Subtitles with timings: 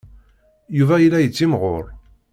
[0.77, 1.85] Yuba yella yettimɣur.